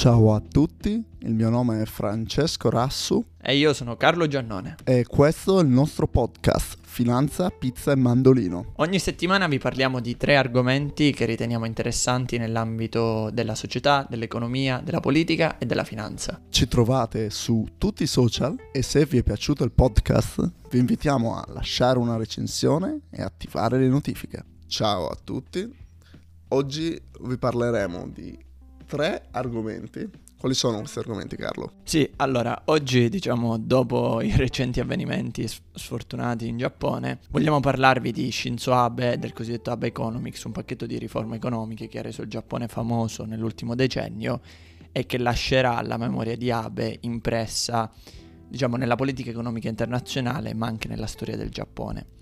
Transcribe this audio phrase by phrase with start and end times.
[0.00, 4.76] Ciao a tutti, il mio nome è Francesco Rassu E io sono Carlo Giannone.
[4.82, 8.72] e questo è il nostro podcast Finanza, Pizza e Mandolino.
[8.76, 15.00] Ogni settimana vi parliamo di tre argomenti che riteniamo interessanti nell'ambito della società, dell'economia, della
[15.00, 16.40] politica e della finanza.
[16.48, 21.36] Ci trovate su tutti i social e se vi è piaciuto il podcast vi invitiamo
[21.36, 24.44] a lasciare una recensione e attivare le notifiche.
[24.66, 25.70] Ciao a tutti,
[26.48, 28.48] oggi vi parleremo di
[28.90, 30.10] tre argomenti.
[30.36, 31.74] Quali sono questi argomenti Carlo?
[31.84, 38.72] Sì, allora, oggi, diciamo, dopo i recenti avvenimenti sfortunati in Giappone, vogliamo parlarvi di Shinzo
[38.74, 42.66] Abe, del cosiddetto Abe Economics, un pacchetto di riforme economiche che ha reso il Giappone
[42.66, 44.40] famoso nell'ultimo decennio
[44.90, 47.88] e che lascerà la memoria di Abe impressa,
[48.48, 52.18] diciamo, nella politica economica internazionale, ma anche nella storia del Giappone.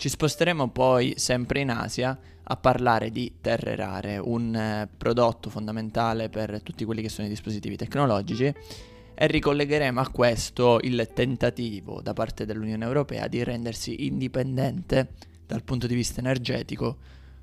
[0.00, 6.30] Ci sposteremo poi sempre in Asia a parlare di terre rare, un eh, prodotto fondamentale
[6.30, 12.14] per tutti quelli che sono i dispositivi tecnologici e ricollegheremo a questo il tentativo da
[12.14, 15.10] parte dell'Unione Europea di rendersi indipendente
[15.46, 16.96] dal punto di vista energetico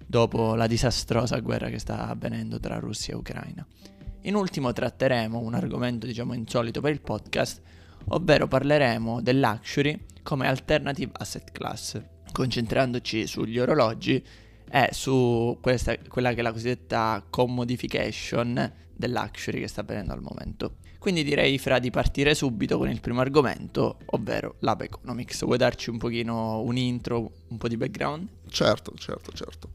[0.03, 3.63] dopo la disastrosa guerra che sta avvenendo tra Russia e Ucraina.
[4.21, 7.61] In ultimo tratteremo un argomento diciamo insolito per il podcast,
[8.05, 12.01] ovvero parleremo del luxury come alternative asset class,
[12.37, 14.23] concentrandoci sugli orologi
[14.69, 20.21] e su questa, quella che è la cosiddetta commodification del luxury che sta avvenendo al
[20.21, 20.75] momento.
[20.99, 25.45] Quindi direi fra di partire subito con il primo argomento, ovvero l'App Economics.
[25.45, 28.27] Vuoi darci un pochino un intro, un po' di background?
[28.49, 29.69] Certo, certo, certo.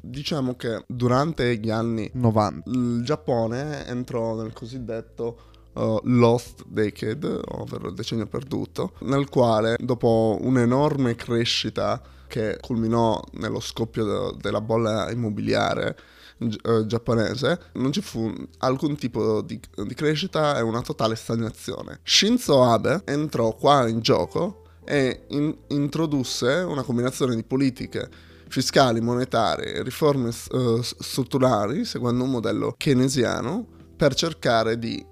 [0.00, 7.88] Diciamo che durante gli anni 90 il Giappone entrò nel cosiddetto uh, Lost Decade, ovvero
[7.88, 15.10] il decennio perduto, nel quale dopo un'enorme crescita che culminò nello scoppio de- della bolla
[15.10, 15.96] immobiliare
[16.38, 22.00] eh, giapponese, non ci fu alcun tipo di, di crescita e una totale stagnazione.
[22.02, 28.08] Shinzo Abe entrò qua in gioco e in- introdusse una combinazione di politiche
[28.48, 35.04] fiscali, monetarie, riforme eh, strutturali, seguendo un modello keynesiano, per cercare di,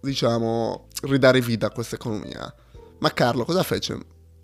[0.00, 2.52] diciamo, ridare vita a questa economia.
[2.98, 3.98] Ma Carlo, cosa fece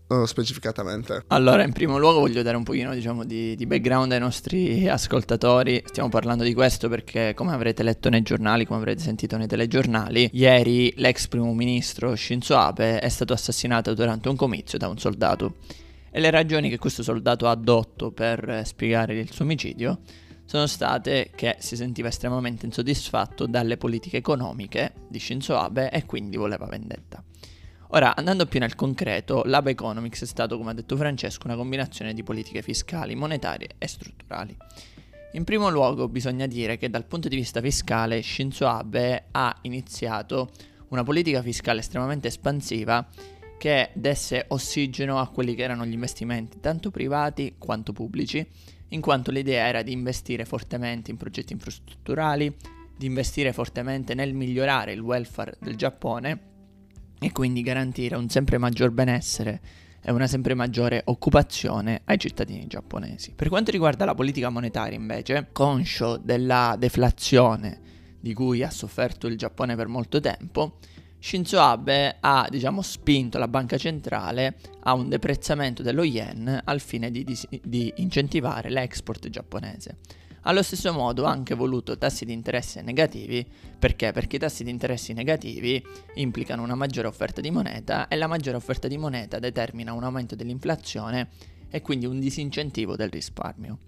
[0.08, 1.24] uh, specificatamente?
[1.28, 5.82] Allora, in primo luogo voglio dare un pochino, diciamo, di, di, background ai nostri ascoltatori.
[5.86, 10.30] Stiamo parlando di questo perché, come avrete letto nei giornali, come avrete sentito nei telegiornali,
[10.32, 15.56] ieri l'ex primo ministro Shinzo Abe è stato assassinato durante un comizio da un soldato.
[16.12, 20.00] E le ragioni che questo soldato ha addotto per spiegare il suo omicidio
[20.50, 26.36] sono state che si sentiva estremamente insoddisfatto dalle politiche economiche di Shinzo Abe e quindi
[26.36, 27.22] voleva vendetta.
[27.90, 32.14] Ora, andando più nel concreto, l'Abe Economics è stato, come ha detto Francesco, una combinazione
[32.14, 34.56] di politiche fiscali, monetarie e strutturali.
[35.34, 40.50] In primo luogo bisogna dire che dal punto di vista fiscale Shinzo Abe ha iniziato
[40.88, 43.06] una politica fiscale estremamente espansiva
[43.56, 48.44] che desse ossigeno a quelli che erano gli investimenti tanto privati quanto pubblici,
[48.90, 52.54] in quanto l'idea era di investire fortemente in progetti infrastrutturali,
[52.96, 56.48] di investire fortemente nel migliorare il welfare del Giappone
[57.18, 59.60] e quindi garantire un sempre maggior benessere
[60.02, 63.32] e una sempre maggiore occupazione ai cittadini giapponesi.
[63.34, 67.80] Per quanto riguarda la politica monetaria invece, conscio della deflazione
[68.20, 70.78] di cui ha sofferto il Giappone per molto tempo,
[71.22, 77.10] Shinzo Abe ha diciamo, spinto la banca centrale a un deprezzamento dello yen al fine
[77.10, 79.98] di, di, di incentivare l'export giapponese.
[80.44, 83.46] Allo stesso modo ha anche voluto tassi di interesse negativi,
[83.78, 84.12] perché?
[84.12, 88.56] Perché i tassi di interessi negativi implicano una maggiore offerta di moneta e la maggiore
[88.56, 91.28] offerta di moneta determina un aumento dell'inflazione
[91.68, 93.80] e quindi un disincentivo del risparmio.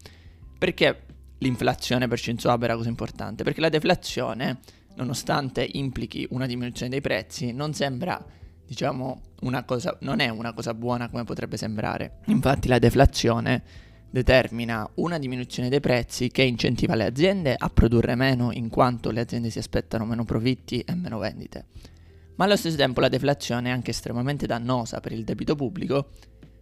[0.58, 1.04] Perché
[1.38, 3.42] l'inflazione per Shinzo Abe era così importante?
[3.42, 4.60] Perché la deflazione,
[4.96, 8.24] nonostante implichi una diminuzione dei prezzi, non sembra
[8.64, 12.20] diciamo una cosa non è una cosa buona come potrebbe sembrare.
[12.26, 13.62] Infatti la deflazione
[14.10, 19.20] determina una diminuzione dei prezzi che incentiva le aziende a produrre meno in quanto le
[19.20, 21.66] aziende si aspettano meno profitti e meno vendite.
[22.36, 26.10] Ma allo stesso tempo la deflazione è anche estremamente dannosa per il debito pubblico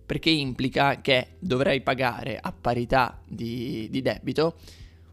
[0.05, 4.56] perché implica che dovrai pagare a parità di, di debito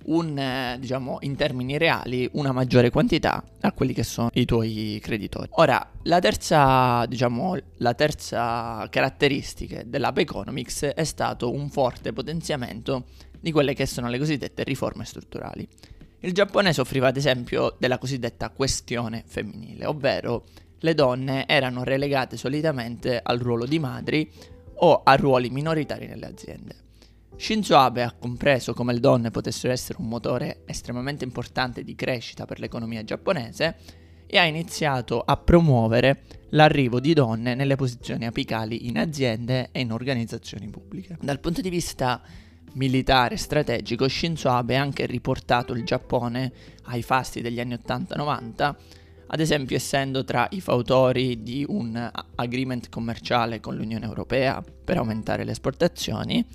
[0.07, 4.99] un, eh, diciamo, in termini reali, una maggiore quantità a quelli che sono i tuoi
[5.01, 5.49] creditori.
[5.51, 13.05] Ora, la terza, diciamo, la terza caratteristica dell'App Economics è stato un forte potenziamento
[13.39, 15.67] di quelle che sono le cosiddette riforme strutturali.
[16.19, 20.45] Il Giappone soffriva ad esempio della cosiddetta questione femminile, ovvero
[20.79, 24.29] le donne erano relegate solitamente al ruolo di madri
[24.79, 26.86] o a ruoli minoritari nelle aziende.
[27.37, 32.45] Shinzo Abe ha compreso come le donne potessero essere un motore estremamente importante di crescita
[32.45, 33.75] per l'economia giapponese
[34.25, 39.91] e ha iniziato a promuovere l'arrivo di donne nelle posizioni apicali in aziende e in
[39.91, 41.17] organizzazioni pubbliche.
[41.21, 42.21] Dal punto di vista
[42.73, 46.51] militare strategico, Shinzo Abe ha anche riportato il Giappone
[46.85, 48.75] ai fasti degli anni 80-90,
[49.27, 55.43] ad esempio essendo tra i fautori di un agreement commerciale con l'Unione Europea per aumentare
[55.43, 56.45] le esportazioni,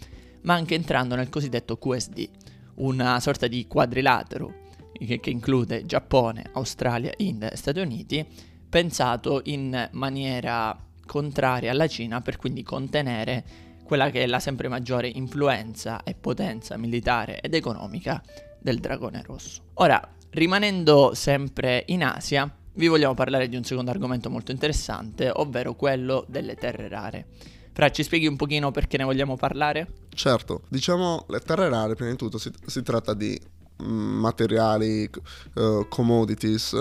[0.43, 2.29] ma anche entrando nel cosiddetto QSD,
[2.77, 4.61] una sorta di quadrilatero
[4.93, 8.25] che, che include Giappone, Australia, India e Stati Uniti,
[8.69, 13.45] pensato in maniera contraria alla Cina per quindi contenere
[13.85, 18.23] quella che è la sempre maggiore influenza e potenza militare ed economica
[18.59, 19.63] del dragone rosso.
[19.75, 20.01] Ora,
[20.31, 26.25] rimanendo sempre in Asia, vi vogliamo parlare di un secondo argomento molto interessante, ovvero quello
[26.29, 27.27] delle terre rare.
[27.73, 29.89] Fra, ci spieghi un pochino perché ne vogliamo parlare?
[30.11, 33.39] Certo, diciamo le terre rare, prima di tutto si, si tratta di
[33.83, 35.09] mm, materiali,
[35.55, 36.73] uh, commodities,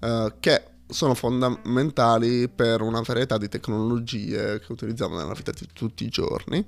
[0.00, 6.04] uh, che sono fondamentali per una varietà di tecnologie che utilizziamo nella vita di tutti
[6.04, 6.66] i giorni.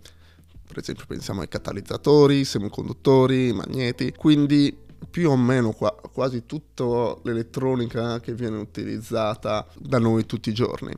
[0.64, 4.74] Per esempio pensiamo ai catalizzatori, semiconduttori, magneti, quindi
[5.10, 10.92] più o meno qua, quasi tutta l'elettronica che viene utilizzata da noi tutti i giorni.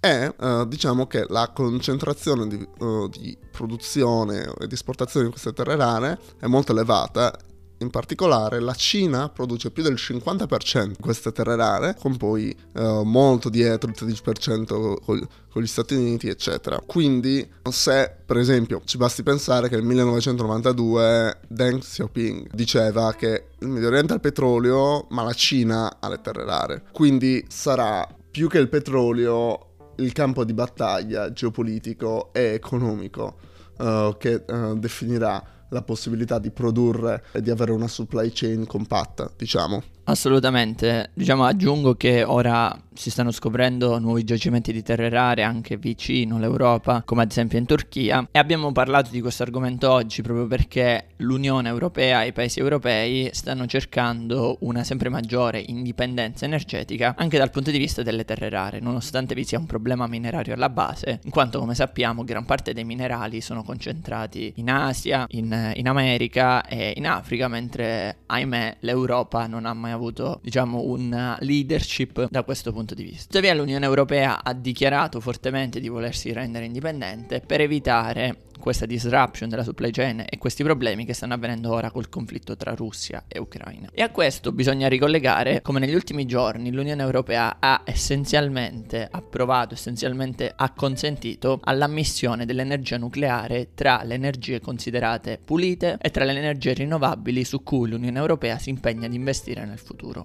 [0.00, 5.52] E uh, diciamo che la concentrazione di, uh, di produzione e di esportazione di queste
[5.52, 7.36] terre rare è molto elevata
[7.78, 13.02] in particolare la Cina produce più del 50% di queste terre rare, con poi uh,
[13.02, 14.64] molto dietro il 13%
[15.04, 16.80] con, con gli Stati Uniti, eccetera.
[16.84, 23.68] Quindi se per esempio ci basti pensare che nel 1992 Deng Xiaoping diceva che il
[23.68, 26.82] Medio Oriente ha il petrolio, ma la Cina ha le terre rare.
[26.92, 28.06] Quindi sarà
[28.36, 33.38] più che il petrolio il campo di battaglia geopolitico e economico
[33.78, 39.32] uh, che uh, definirà la possibilità di produrre e di avere una supply chain compatta,
[39.34, 39.82] diciamo.
[40.08, 46.36] Assolutamente, diciamo aggiungo che ora si stanno scoprendo nuovi giacimenti di terre rare anche vicino
[46.36, 51.08] all'Europa, come ad esempio in Turchia, e abbiamo parlato di questo argomento oggi proprio perché
[51.16, 57.50] l'Unione Europea e i paesi europei stanno cercando una sempre maggiore indipendenza energetica anche dal
[57.50, 61.30] punto di vista delle terre rare, nonostante vi sia un problema minerario alla base, in
[61.30, 66.94] quanto come sappiamo gran parte dei minerali sono concentrati in Asia, in, in America e
[66.96, 72.94] in Africa, mentre ahimè l'Europa non ha mai avuto, diciamo, una leadership da questo punto
[72.94, 73.24] di vista.
[73.26, 79.62] Tuttavia l'Unione Europea ha dichiarato fortemente di volersi rendere indipendente per evitare questa disruption della
[79.62, 83.90] supply chain e questi problemi che stanno avvenendo ora col conflitto tra Russia e Ucraina.
[83.92, 90.52] E a questo bisogna ricollegare come negli ultimi giorni l'Unione Europea ha essenzialmente approvato, essenzialmente
[90.54, 97.44] ha consentito all'ammissione dell'energia nucleare tra le energie considerate pulite e tra le energie rinnovabili
[97.44, 99.78] su cui l'Unione Europea si impegna ad investire nel.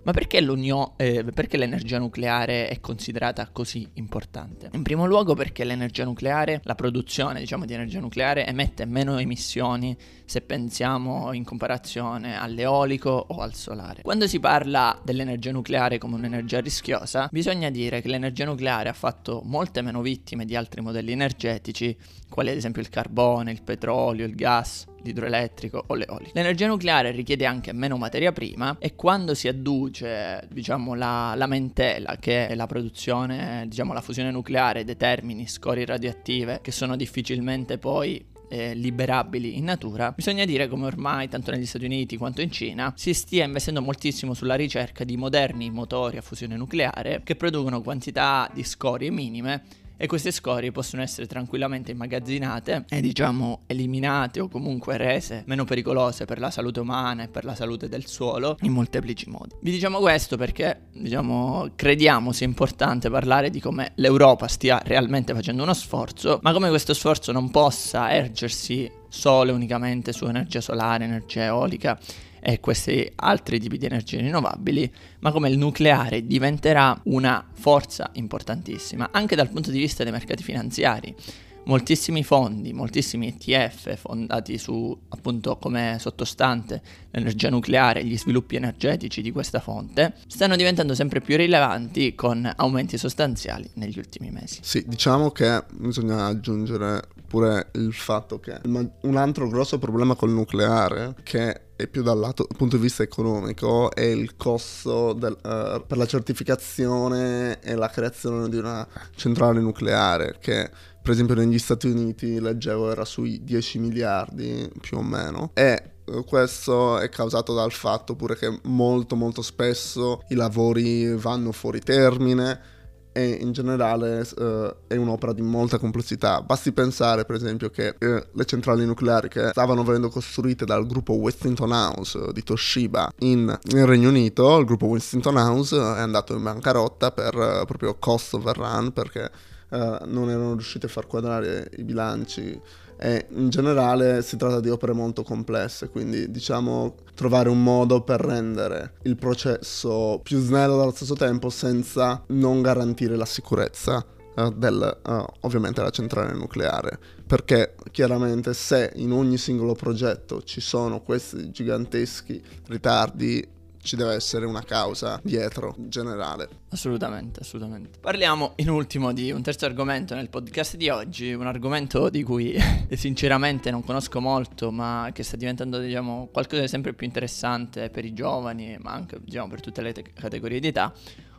[0.03, 4.69] Ma perché, eh, perché l'energia nucleare è considerata così importante?
[4.73, 9.95] In primo luogo perché l'energia nucleare, la produzione diciamo di energia nucleare emette meno emissioni
[10.25, 14.01] se pensiamo in comparazione all'eolico o al solare.
[14.01, 19.41] Quando si parla dell'energia nucleare come un'energia rischiosa, bisogna dire che l'energia nucleare ha fatto
[19.43, 21.95] molte meno vittime di altri modelli energetici,
[22.29, 26.31] quali ad esempio il carbone, il petrolio, il gas, l'idroelettrico o l'eolico.
[26.33, 32.53] L'energia nucleare richiede anche meno materia prima e quando si adduce, diciamo, la lamentela che
[32.55, 39.57] la produzione, diciamo, la fusione nucleare determini scorie radioattive che sono difficilmente poi eh, liberabili
[39.57, 43.45] in natura, bisogna dire come ormai tanto negli Stati Uniti quanto in Cina si stia
[43.45, 49.09] investendo moltissimo sulla ricerca di moderni motori a fusione nucleare che producono quantità di scorie
[49.09, 49.63] minime
[50.01, 56.25] e queste scorie possono essere tranquillamente immagazzinate e diciamo eliminate o comunque rese meno pericolose
[56.25, 59.53] per la salute umana e per la salute del suolo in molteplici modi.
[59.61, 65.61] Vi diciamo questo perché diciamo crediamo sia importante parlare di come l'Europa stia realmente facendo
[65.61, 71.03] uno sforzo, ma come questo sforzo non possa ergersi solo e unicamente su energia solare,
[71.03, 71.99] energia eolica
[72.41, 79.09] e questi altri tipi di energie rinnovabili, ma come il nucleare diventerà una forza importantissima
[79.11, 81.15] anche dal punto di vista dei mercati finanziari.
[81.63, 86.81] Moltissimi fondi, moltissimi ETF fondati su appunto come sottostante
[87.11, 92.51] l'energia nucleare e gli sviluppi energetici di questa fonte stanno diventando sempre più rilevanti con
[92.55, 94.57] aumenti sostanziali negli ultimi mesi.
[94.63, 101.15] Sì, diciamo che bisogna aggiungere pure il fatto che un altro grosso problema col nucleare
[101.23, 105.83] che e più dal lato, dal punto di vista economico è il costo del, uh,
[105.85, 110.69] per la certificazione e la creazione di una centrale nucleare che
[111.01, 115.49] per esempio negli Stati Uniti leggevo era sui 10 miliardi più o meno.
[115.55, 121.51] E eh, questo è causato dal fatto pure che molto molto spesso i lavori vanno
[121.51, 122.79] fuori termine
[123.13, 126.41] e in generale uh, è un'opera di molta complessità.
[126.41, 131.13] Basti pensare, per esempio, che uh, le centrali nucleari che stavano venendo costruite dal gruppo
[131.13, 137.11] Westinghouse uh, di Toshiba in, in, Regno Unito, il gruppo Westinghouse è andato in bancarotta
[137.11, 137.31] per
[137.65, 139.29] proprio cost overrun perché
[139.71, 142.59] non erano riusciti a far quadrare i bilanci
[143.03, 148.21] e in generale si tratta di opere molto complesse, quindi diciamo trovare un modo per
[148.21, 154.05] rendere il processo più snello allo stesso tempo senza non garantire la sicurezza
[154.35, 156.99] uh, del, uh, ovviamente della centrale nucleare.
[157.25, 164.45] Perché chiaramente se in ogni singolo progetto ci sono questi giganteschi ritardi ci deve essere
[164.45, 166.49] una causa dietro generale.
[166.69, 167.99] Assolutamente, assolutamente.
[167.99, 172.55] Parliamo in ultimo di un terzo argomento nel podcast di oggi, un argomento di cui
[172.93, 178.05] sinceramente non conosco molto, ma che sta diventando, diciamo, qualcosa di sempre più interessante per
[178.05, 180.93] i giovani, ma anche, diciamo, per tutte le te- categorie di età,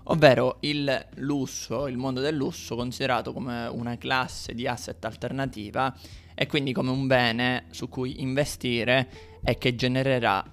[0.05, 5.95] ovvero il lusso, il mondo del lusso considerato come una classe di asset alternativa
[6.35, 9.09] e quindi come un bene su cui investire
[9.45, 10.45] e che genererà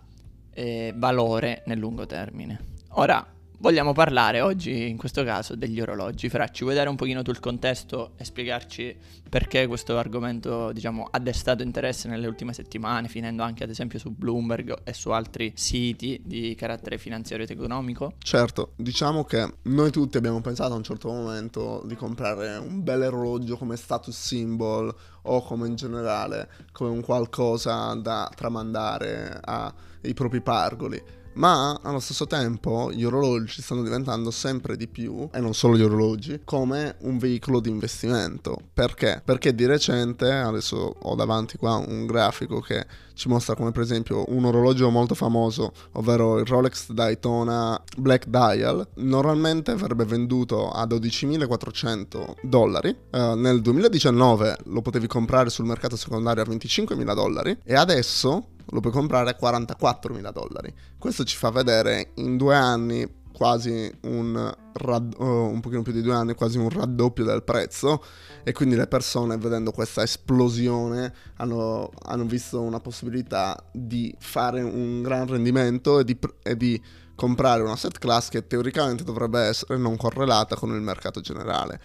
[0.59, 2.59] eh, valore nel lungo termine.
[2.95, 3.25] Ora,
[3.59, 6.29] vogliamo parlare oggi, in questo caso, degli orologi.
[6.29, 8.95] Fra, ci vuoi dare un pochino tu il contesto e spiegarci
[9.29, 14.11] perché questo argomento, diciamo, ha destato interesse nelle ultime settimane, finendo anche ad esempio su
[14.11, 18.13] Bloomberg e su altri siti di carattere finanziario ed economico?
[18.17, 23.03] Certo, diciamo che noi tutti abbiamo pensato a un certo momento di comprare un bel
[23.03, 30.41] orologio come status symbol o come in generale come un qualcosa da tramandare ai propri
[30.41, 31.01] pargoli
[31.39, 35.81] ma allo stesso tempo gli orologi stanno diventando sempre di più, e non solo gli
[35.81, 38.57] orologi, come un veicolo di investimento.
[38.73, 39.21] Perché?
[39.23, 44.23] Perché di recente, adesso ho davanti qua un grafico che ci mostra come per esempio
[44.29, 52.35] un orologio molto famoso, ovvero il Rolex Daytona Black Dial, normalmente verrebbe venduto a 12.400
[52.43, 58.57] dollari, uh, nel 2019 lo potevi comprare sul mercato secondario a 25.000 dollari e adesso
[58.69, 60.73] lo puoi comprare a 44 mila dollari.
[60.97, 66.01] Questo ci fa vedere in due anni quasi un, rad- oh, un pochino più di
[66.01, 68.03] due anni, quasi un raddoppio del prezzo
[68.43, 75.01] e quindi le persone vedendo questa esplosione hanno, hanno visto una possibilità di fare un
[75.01, 76.81] gran rendimento e di, e di
[77.15, 81.79] comprare una set class che teoricamente dovrebbe essere non correlata con il mercato generale.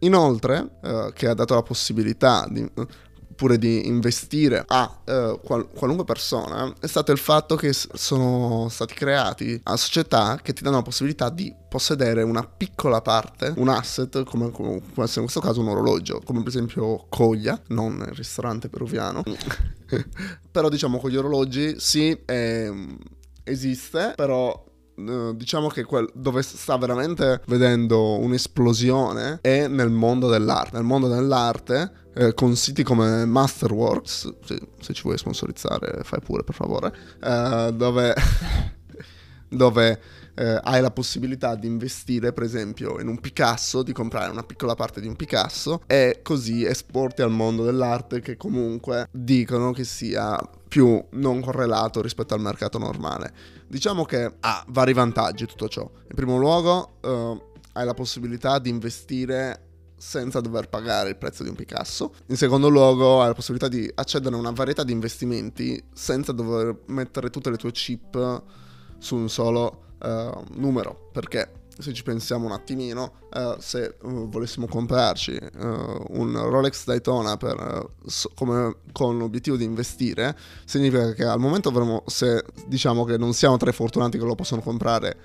[0.00, 2.68] Inoltre, eh, che ha dato la possibilità di
[3.42, 8.94] oppure di investire a eh, qual- qualunque persona è stato il fatto che sono stati
[8.94, 14.22] creati a società che ti danno la possibilità di possedere una piccola parte, un asset,
[14.24, 18.14] come, come può essere in questo caso un orologio, come per esempio Coglia, non il
[18.14, 19.22] ristorante peruviano.
[20.52, 22.70] però diciamo con gli orologi sì, è,
[23.42, 30.76] esiste, però Uh, diciamo che quel, dove sta veramente vedendo un'esplosione è nel mondo dell'arte.
[30.76, 36.44] Nel mondo dell'arte eh, con siti come Masterworks, se, se, ci vuoi sponsorizzare fai pure
[36.44, 38.14] per favore, eh, dove,
[39.48, 40.00] dove
[40.34, 44.74] eh, hai la possibilità di investire per esempio in un Picasso, di comprare una piccola
[44.74, 50.38] parte di un Picasso e così esporti al mondo dell'arte che comunque dicono che sia
[50.68, 53.32] più non correlato rispetto al mercato normale.
[53.66, 55.82] Diciamo che ha vari vantaggi tutto ciò.
[55.82, 57.42] In primo luogo eh,
[57.74, 59.71] hai la possibilità di investire
[60.02, 62.12] senza dover pagare il prezzo di un Picasso.
[62.26, 66.76] In secondo luogo hai la possibilità di accedere a una varietà di investimenti senza dover
[66.86, 68.42] mettere tutte le tue chip
[68.98, 74.66] su un solo uh, numero, perché se ci pensiamo un attimino, uh, se uh, volessimo
[74.66, 81.68] comprarci un Rolex Daytona per, so, come, con l'obiettivo di investire, significa che al momento
[81.68, 85.16] avremo, se diciamo che non siamo tra i fortunati che lo possono comprare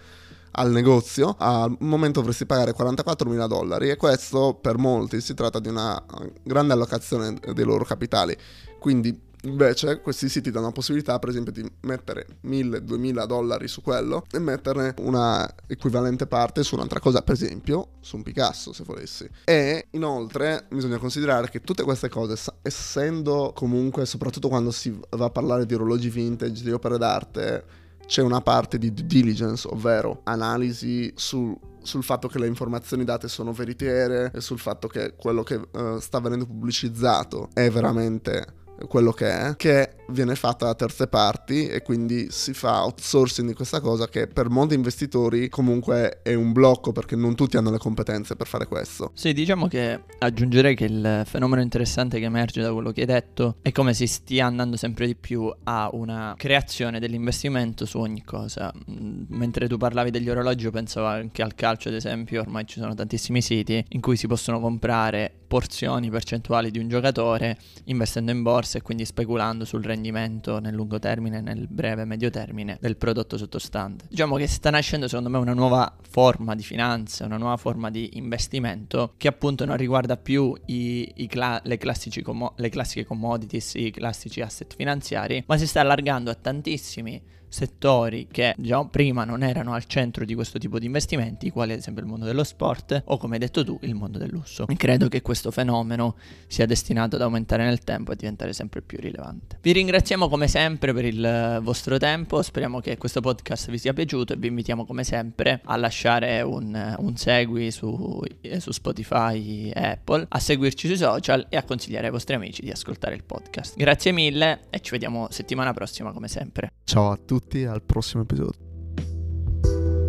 [0.57, 5.59] al negozio, al momento dovresti pagare 44 mila dollari e questo per molti si tratta
[5.59, 6.03] di una
[6.43, 8.35] grande allocazione dei loro capitali.
[8.79, 14.25] Quindi Invece questi siti danno la possibilità per esempio di mettere 1000-2000 dollari su quello
[14.31, 19.29] e metterne una equivalente parte su un'altra cosa, per esempio su un Picasso se volessi.
[19.45, 25.29] E inoltre bisogna considerare che tutte queste cose, essendo comunque, soprattutto quando si va a
[25.29, 27.63] parlare di orologi vintage, di opere d'arte,
[28.07, 33.27] c'è una parte di due diligence, ovvero analisi sul, sul fatto che le informazioni date
[33.27, 39.11] sono veritiere e sul fatto che quello che uh, sta venendo pubblicizzato è veramente quello
[39.11, 43.81] che è, che viene fatta da terze parti e quindi si fa outsourcing di questa
[43.81, 48.35] cosa che per molti investitori comunque è un blocco perché non tutti hanno le competenze
[48.35, 49.11] per fare questo.
[49.13, 53.57] Sì, diciamo che aggiungerei che il fenomeno interessante che emerge da quello che hai detto
[53.61, 58.71] è come si stia andando sempre di più a una creazione dell'investimento su ogni cosa.
[58.89, 62.79] Mm, mentre tu parlavi degli orologi, io pensavo anche al calcio, ad esempio, ormai ci
[62.79, 68.43] sono tantissimi siti in cui si possono comprare porzioni percentuali di un giocatore investendo in
[68.43, 72.97] borsa e quindi speculando sul rendimento nel lungo termine, nel breve e medio termine del
[72.97, 74.05] prodotto sottostante.
[74.09, 78.11] Diciamo che sta nascendo secondo me una nuova forma di finanza, una nuova forma di
[78.13, 81.79] investimento che appunto non riguarda più i, i cla- le,
[82.23, 88.27] com- le classiche commodities, i classici asset finanziari, ma si sta allargando a tantissimi settori
[88.29, 92.03] che già prima non erano al centro di questo tipo di investimenti, quali ad esempio
[92.03, 94.67] il mondo dello sport o come hai detto tu il mondo del lusso.
[94.67, 96.15] E credo che questo fenomeno
[96.47, 99.59] sia destinato ad aumentare nel tempo e diventare sempre più rilevante.
[99.61, 104.33] Vi ringraziamo come sempre per il vostro tempo, speriamo che questo podcast vi sia piaciuto
[104.33, 108.21] e vi invitiamo come sempre a lasciare un, un segui su,
[108.57, 112.71] su Spotify e Apple, a seguirci sui social e a consigliare ai vostri amici di
[112.71, 113.75] ascoltare il podcast.
[113.77, 116.71] Grazie mille e ci vediamo settimana prossima come sempre.
[116.83, 120.06] Ciao a tutti tutti al prossimo episodio.